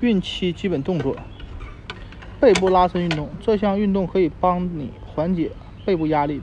[0.00, 1.14] 孕期基本动作：
[2.40, 3.28] 背部拉伸运动。
[3.38, 5.50] 这项运动可以帮你缓解
[5.84, 6.40] 背部压力，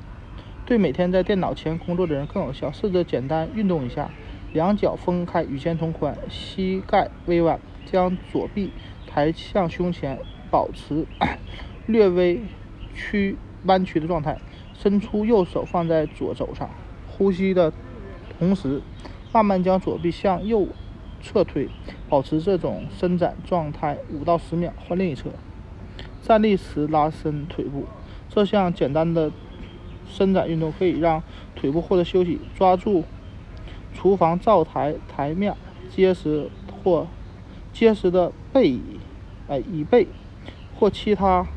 [0.65, 2.71] 对每天在电脑前工作的人更有效。
[2.71, 4.11] 试着简单运动一下，
[4.53, 8.71] 两脚分开与肩同宽，膝盖微弯，将左臂
[9.07, 10.19] 抬向胸前，
[10.51, 11.07] 保持
[11.87, 12.41] 略微
[12.93, 14.37] 屈弯曲的状态。
[14.75, 16.69] 伸出右手放在左肘上，
[17.07, 17.73] 呼吸的
[18.37, 18.83] 同时，
[19.33, 20.67] 慢慢将左臂向右
[21.21, 21.69] 侧腿，
[22.09, 25.29] 保持这种伸展状态五到十秒，换另一侧。
[26.21, 27.85] 站立时拉伸腿部，
[28.29, 29.31] 这项简单的
[30.07, 31.23] 伸展运动可以让
[31.55, 32.39] 腿部获得休息。
[32.55, 33.03] 抓住
[33.93, 35.55] 厨房灶台台面
[35.89, 36.49] 结实
[36.83, 37.07] 或
[37.71, 38.81] 结实的背椅，
[39.47, 40.07] 哎，椅背
[40.75, 41.47] 或其他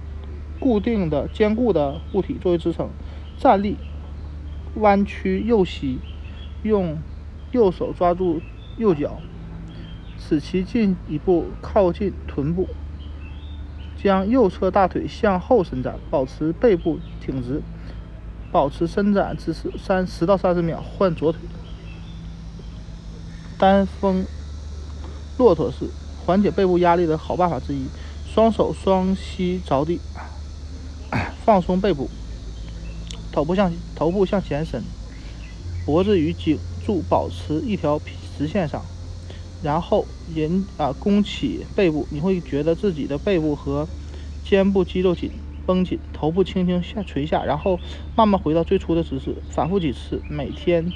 [0.58, 2.88] 固定的坚固的物体作为支撑。
[3.36, 3.76] 站立，
[4.76, 5.98] 弯曲右膝，
[6.62, 6.98] 用
[7.52, 8.40] 右手抓住
[8.76, 9.18] 右脚，
[10.20, 12.68] 使其进一步靠近臀部。
[14.02, 17.60] 将右侧大腿向后伸展，保持背部挺直，
[18.50, 21.40] 保持伸展姿势三十到三十秒，换左腿。
[23.58, 24.24] 单峰
[25.36, 25.90] 骆驼式，
[26.24, 27.86] 缓解背部压力的好办法之一。
[28.32, 30.00] 双手双膝着地，
[31.44, 32.08] 放松背部。
[33.32, 34.82] 头部向头部向前伸，
[35.84, 38.00] 脖子与颈柱保持一条
[38.38, 38.82] 直线上，
[39.62, 43.88] 然后人啊弓起背部，你会觉得自己的背部和
[44.42, 45.30] 肩部肌肉紧
[45.66, 47.78] 绷紧，头部轻轻下垂下，然后
[48.16, 50.92] 慢慢回到最初的姿势，反复几次，每天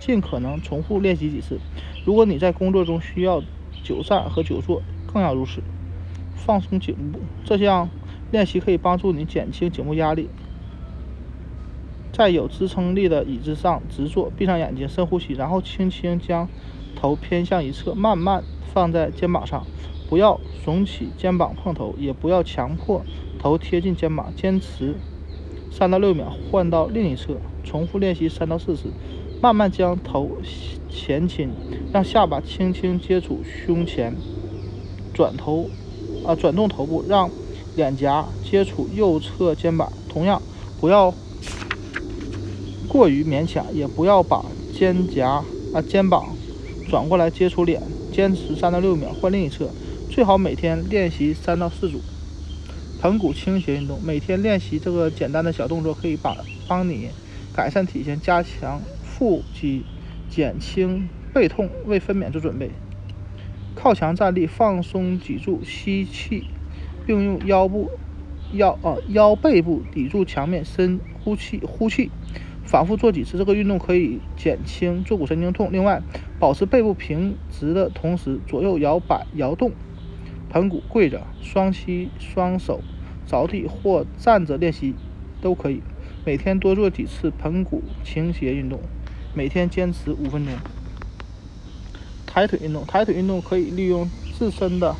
[0.00, 1.58] 尽可能重复练习几次。
[2.04, 3.42] 如果你在工作中需要
[3.84, 4.82] 久站和久坐，
[5.12, 5.62] 更要如此。
[6.34, 7.88] 放松颈部，这项
[8.30, 10.28] 练习可以帮助你减轻颈部压力。
[12.12, 16.48] 在有支撑力的椅子上直坐，闭上眼睛，深呼吸，然后轻轻将
[17.00, 18.42] 头偏向一侧，慢慢
[18.74, 19.64] 放在肩膀上，
[20.08, 23.02] 不要耸起肩膀碰头，也不要强迫
[23.38, 24.32] 头贴近肩膀。
[24.34, 24.96] 坚持
[25.70, 28.90] 三到六秒，换到另一侧，重复练习三到四次。
[29.40, 30.32] 慢慢将头
[30.90, 31.50] 前倾，
[31.92, 34.16] 让下巴轻轻接触胸前，
[35.14, 35.70] 转头
[36.26, 37.30] 啊转动头部，让
[37.76, 39.92] 脸颊接触右侧肩膀。
[40.08, 40.42] 同样，
[40.80, 41.14] 不要。
[42.88, 44.42] 过于勉强，也不要把
[44.72, 45.44] 肩胛啊
[45.86, 46.28] 肩膀
[46.88, 47.82] 转过来接触脸。
[48.10, 49.70] 坚持三到六秒，换另一侧。
[50.10, 52.00] 最好每天练习三到四组。
[53.00, 57.10] 盆骨倾斜运动，每天练习这个简单的小动作，可以把帮你
[57.54, 59.84] 改善体型，加强腹肌，
[60.28, 62.70] 减轻背痛，为分娩做准备。
[63.76, 66.46] 靠墙站立，放松脊柱，吸气，
[67.06, 67.92] 并用腰部
[68.52, 72.10] 腰啊腰背部抵住墙面，深呼气，呼气。
[72.68, 75.70] 反复做几次，这个运动可以减轻坐骨神经痛。
[75.72, 76.02] 另外，
[76.38, 79.72] 保持背部平直的同时，左右摇摆摇动，
[80.50, 82.82] 盆骨跪着，双膝双手
[83.26, 84.94] 着地或站着练习
[85.40, 85.80] 都可以。
[86.26, 88.78] 每天多做几次盆骨倾斜运动，
[89.32, 90.54] 每天坚持五分钟。
[92.26, 94.06] 抬腿运动，抬腿运动可以利用
[94.38, 94.94] 自身的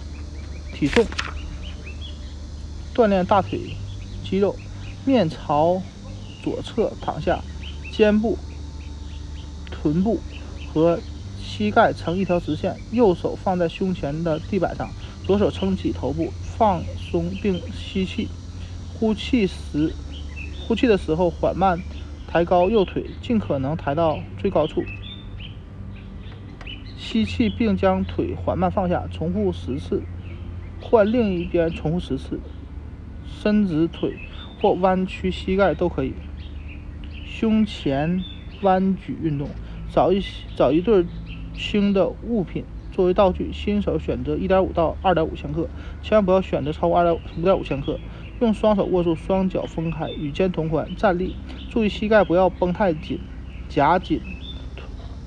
[0.72, 1.04] 体重
[2.94, 3.60] 锻炼大腿
[4.24, 4.56] 肌肉。
[5.04, 5.82] 面朝
[6.42, 7.38] 左侧躺下。
[7.98, 8.38] 肩部、
[9.72, 10.20] 臀部
[10.72, 11.00] 和
[11.36, 14.88] 膝盖成一条直线，右手放在胸前的地板上，
[15.24, 18.28] 左手撑起头部，放松并吸气。
[18.94, 19.92] 呼气时，
[20.64, 21.82] 呼气的时候缓慢
[22.28, 24.84] 抬高右腿，尽可能抬到最高处。
[26.96, 30.04] 吸气并将腿缓慢放下，重复十次。
[30.80, 32.38] 换另一边重复十次。
[33.26, 34.16] 伸直腿
[34.60, 36.12] 或弯曲膝盖都可以。
[37.40, 38.24] 胸前
[38.62, 39.48] 弯举运动，
[39.94, 40.20] 找一
[40.56, 41.06] 找一对
[41.56, 45.68] 轻的物品作为道具，新手选择1.5到2.5千克，
[46.02, 47.96] 千万不要选择超过2.5.5千克。
[48.40, 51.36] 用双手握住，双脚分开，与肩同宽，站立，
[51.70, 53.20] 注意膝盖不要绷太紧，
[53.68, 54.20] 夹紧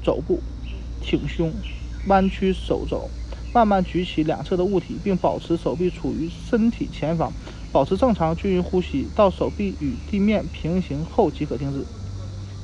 [0.04, 0.42] 肘部，
[1.00, 1.54] 挺胸，
[2.08, 3.10] 弯曲手肘，
[3.54, 7.32] 慢慢举起两侧的物体，并保持手臂处于身体前方，
[7.72, 11.86] 保持正常均匀呼吸，到手臂与地面平行后即可停止。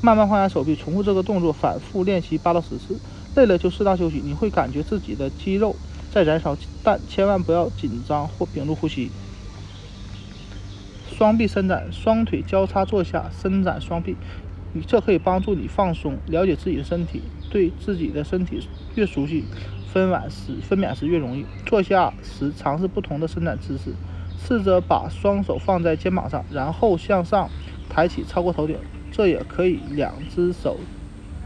[0.01, 2.97] 慢慢放下手臂，重复这个动作，反复练习八到十次。
[3.35, 5.75] 累了就适当休息，你会感觉自己的肌肉
[6.11, 9.11] 在燃烧，但千万不要紧张或屏住呼吸。
[11.15, 14.15] 双臂伸展，双腿交叉坐下，伸展双臂，
[14.73, 17.21] 你这可以帮助你放松，了解自己的身体。
[17.49, 19.45] 对自己的身体越熟悉，
[19.93, 21.45] 分娩时分娩时越容易。
[21.65, 23.93] 坐下时尝试不同的伸展姿势，
[24.37, 27.49] 试着把双手放在肩膀上，然后向上
[27.87, 28.75] 抬起，超过头顶。
[29.11, 30.77] 这也可以两只手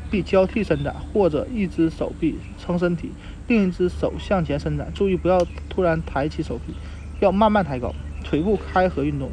[0.10, 3.12] 臂交替伸展，或者一只手臂撑身体。
[3.48, 6.74] 另一只手向前伸展，注意不要突然抬起手臂，
[7.19, 7.94] 要慢慢抬高。
[8.24, 9.30] 腿部开合运动，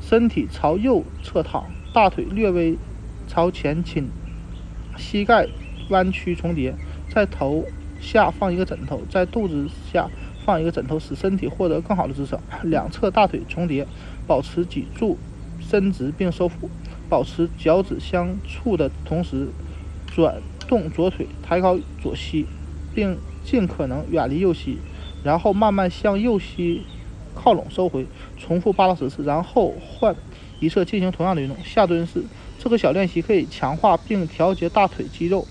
[0.00, 2.76] 身体朝右侧躺，大腿略微
[3.28, 4.08] 朝前倾，
[4.96, 5.46] 膝盖
[5.88, 6.74] 弯曲重叠，
[7.08, 7.64] 在头
[8.00, 10.10] 下放一个枕头，在肚子下
[10.44, 12.38] 放一个枕头，使身体获得更好的支撑。
[12.64, 13.86] 两侧大腿重叠，
[14.26, 15.16] 保持脊柱
[15.60, 16.68] 伸直并收腹，
[17.08, 19.48] 保持脚趾相触的同时，
[20.06, 22.46] 转动左腿，抬高左膝，
[22.94, 24.78] 并尽可能远离右膝，
[25.22, 26.82] 然后慢慢向右膝
[27.34, 28.06] 靠拢收回。
[28.38, 30.14] 重复八到十次，然后换
[30.60, 31.56] 一侧进行同样的运动。
[31.64, 32.22] 下蹲式
[32.58, 35.46] 这个小练习可以强化并调节大腿肌肉，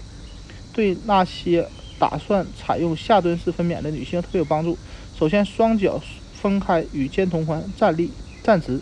[0.74, 1.68] 对那些
[2.00, 4.78] 打算采用下蹲式分娩的女性特别有帮助。
[5.18, 6.02] 首先，双脚
[6.34, 8.10] 分开与肩同宽，站立
[8.42, 8.80] 站直，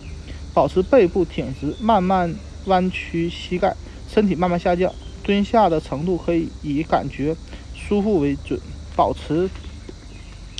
[0.53, 2.33] 保持背部挺直，慢慢
[2.65, 3.75] 弯曲膝盖，
[4.07, 4.93] 身体慢慢下降。
[5.23, 7.35] 蹲下的程度可以以感觉
[7.75, 8.59] 舒服为准，
[8.95, 9.49] 保持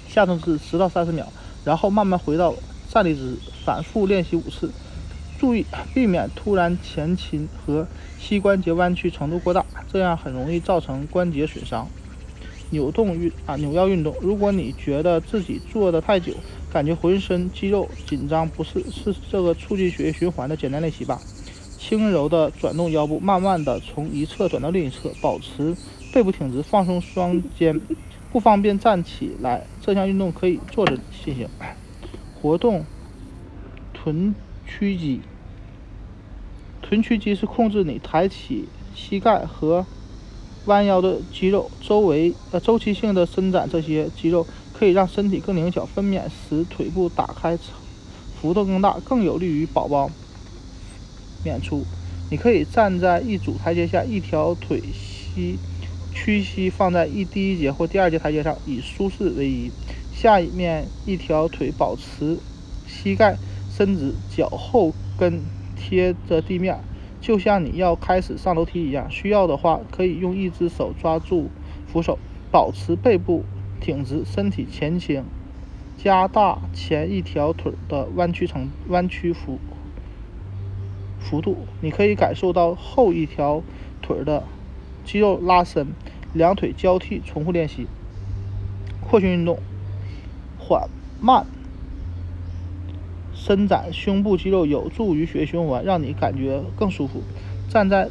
[0.08, 1.26] 下蹲式十到三十秒，
[1.66, 2.54] 然后慢慢回到。
[2.94, 4.70] 站立姿势，反复练习五次，
[5.40, 7.88] 注意避免突然前倾和
[8.20, 11.88] 膝关节弯曲程度过大，这样很容易造成关节损伤。
[12.72, 14.14] 扭动运啊，扭腰运动。
[14.20, 16.34] 如果你觉得自己坐的太久，
[16.70, 21.22] 感觉浑身肌肉紧张不适，是这个促进血液循环的简单练习吧。
[21.82, 25.76] 轻柔的转动腰部，慢慢的从一侧转到另一侧，保持
[26.14, 27.82] 背部挺直，放松双肩。
[28.32, 30.96] 不方便站起来，这项运动可以坐着
[31.26, 31.50] 进行。
[32.40, 32.86] 活动
[33.94, 34.36] 臀
[34.68, 35.22] 屈肌，
[36.84, 39.86] 臀屈肌是控制你抬起膝盖和
[40.66, 41.72] 弯腰的肌肉。
[41.82, 45.84] 周围呃周期性的伸展这些肌肉，可以让身体更灵巧。
[45.84, 47.58] 分娩时腿部打开
[48.40, 50.10] 幅度更大，更有利于宝宝
[51.44, 51.86] 娩出。
[52.30, 55.58] 你可以站在一组台阶下，一条腿膝
[56.14, 59.72] 屈膝放在一第一节或第二节台阶上，以舒适为宜。
[60.14, 62.38] 下面一条腿保持
[62.88, 63.38] 膝盖
[63.70, 65.42] 伸直，脚后跟
[65.76, 66.80] 贴着地面，
[67.20, 69.10] 就像你要开始上楼梯一样。
[69.10, 71.50] 需要的话，可以用一只手抓住
[71.92, 72.20] 扶手，
[72.52, 73.44] 保持背部
[73.80, 75.24] 挺直，身体前倾，
[75.98, 79.58] 加大前一条腿的弯曲程弯曲幅
[81.22, 81.66] 幅度。
[81.82, 83.64] 你可以感受到后一条
[84.02, 84.44] 腿的
[85.06, 85.88] 肌肉拉伸。
[86.34, 87.88] 两腿交替重复练习。
[89.02, 89.60] 扩胸运动。
[90.58, 90.90] 缓
[91.20, 91.46] 慢
[93.34, 97.22] 伸展胸部肌肉，有助于血液循环，让你感觉更舒服。
[97.68, 98.08] 站在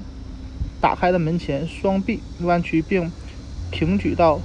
[0.80, 3.10] 打开的门前，双臂弯曲并
[3.70, 4.40] 平举到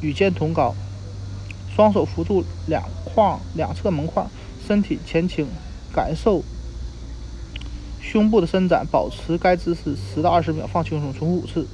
[0.00, 0.74] 与肩同高，
[1.74, 4.30] 双手扶住两框两侧门框，
[4.64, 5.48] 身体前倾，
[5.92, 6.44] 感受
[8.16, 11.66] 胸部的伸展，保持该姿势十到二十秒，放轻松，重复五次。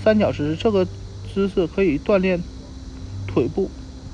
[0.00, 0.86] 三角时这个
[1.34, 2.40] 姿势可以锻炼
[3.26, 3.68] 腿部。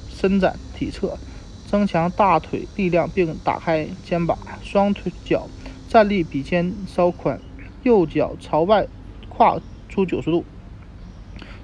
[0.09, 1.19] 伸展体侧，
[1.67, 4.39] 增强大腿力量，并打开肩膀。
[4.63, 5.47] 双腿脚
[5.87, 7.39] 站立比肩稍宽，
[7.83, 8.87] 右脚朝外
[9.29, 9.61] 跨
[9.91, 10.43] 出九十度，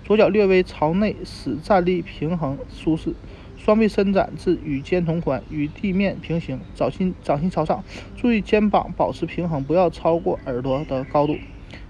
[0.04, 3.14] 左脚略微朝内，使站立平衡舒适。
[3.62, 7.84] 双臂伸展至与肩同宽，与地面平行，掌心掌心朝上。
[8.16, 11.36] 注意肩膀保持平衡，不要超过耳朵的高度。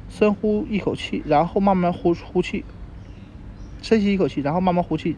[0.08, 2.64] 深呼一口气，然后慢慢呼呼气。
[3.80, 5.16] 深吸一口气，然后慢慢呼气。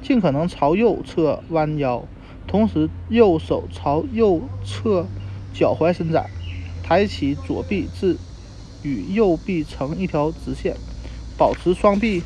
[0.00, 2.02] 尽可能朝右侧弯腰，
[2.46, 5.06] 同时右手朝右侧
[5.52, 6.30] 脚踝伸展，
[6.82, 8.16] 抬起左臂至
[8.82, 10.74] 与右臂成一条直线，
[11.36, 12.22] 保持双臂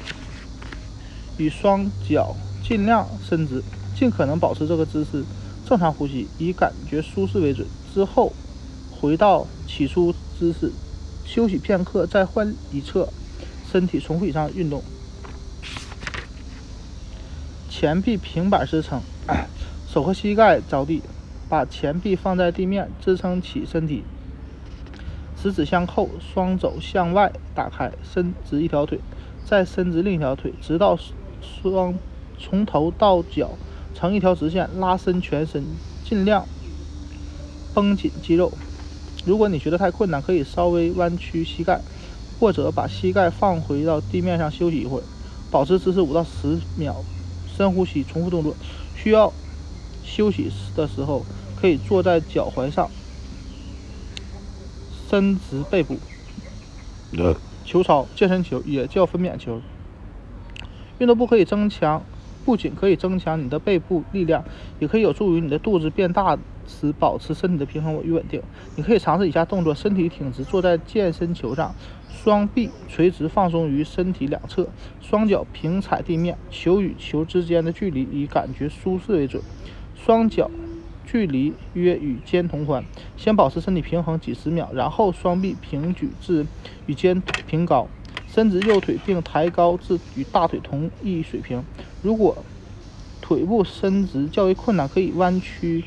[1.37, 2.37] 与双脚
[2.69, 3.63] 尽量伸直，
[3.97, 5.25] 尽可能保持这个姿势。
[5.65, 7.67] 正常呼吸，以感觉舒适为准。
[7.95, 8.31] 之后
[8.91, 10.71] 回到起初姿势，
[11.25, 13.09] 休息片刻，再换一侧
[13.73, 14.83] 身体，重复以上运动。
[17.71, 19.01] 前臂平板支撑，
[19.91, 21.01] 手和膝盖着地，
[21.49, 24.05] 把前臂放在地面支撑起身体，
[25.43, 29.01] 十指相扣，双肘向外打开，伸直一条腿，
[29.47, 30.99] 再伸直另一条腿，直到
[31.41, 31.95] 双
[32.39, 33.51] 从头到脚
[33.95, 35.65] 成一条直线，拉伸全身，
[36.05, 36.47] 尽量
[37.75, 38.53] 绷紧肌肉。
[39.25, 41.81] 如果你觉得太困难，可以稍微弯曲膝盖，
[42.39, 45.03] 或者把膝盖放回到地面上休息一会儿，
[45.51, 46.95] 保持姿势五到十秒。
[47.57, 48.55] 深呼吸，重复动作。
[48.95, 49.33] 需要
[50.05, 51.25] 休息的时候，
[51.61, 52.89] 可以坐在脚踝上，
[55.11, 55.97] 伸直背部。
[57.65, 59.61] 球操，健身球也叫分娩球。
[60.99, 62.03] 运动部可以增强
[62.49, 64.43] 不仅可以增强你的背部力量，
[64.79, 66.35] 也可以有助于你的肚子变大
[66.67, 68.41] 时保持身体的平衡与稳定。
[68.75, 71.75] 你可以尝试以下动作：身体挺直，坐在健身球上，
[72.11, 74.67] 双臂垂直放松于身体两侧，
[75.03, 79.43] 双脚平踩地面，球与球之间的距离以感觉舒适为准，
[79.95, 80.51] 双脚
[81.05, 82.83] 距离约与肩同宽。
[83.19, 86.47] 先保持身体平衡几十秒，然后双臂平举至
[86.87, 87.87] 与肩平高。
[88.27, 91.65] 伸直右腿并抬高至与大腿同一水平。
[92.03, 92.45] 如果
[93.21, 95.85] 腿部伸直较为困难，可以弯曲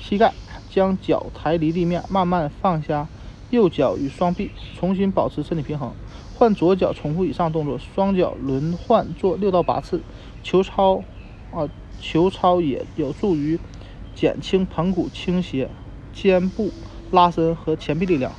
[0.00, 0.34] 膝盖，
[0.68, 3.08] 将脚抬离地面，慢慢放下
[3.50, 5.92] 右脚与双臂，重新保持身体平衡。
[6.36, 10.00] 换左脚，重复以上动作，双脚轮换做六到八次。
[10.42, 11.02] 球操
[11.52, 11.68] 啊，
[12.00, 13.58] 球操也有助于
[14.14, 15.68] 减轻盆骨倾斜、
[16.12, 16.70] 肩部
[17.10, 18.32] 拉伸和前臂力量。